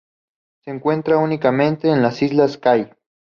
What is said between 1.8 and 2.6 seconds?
en las islas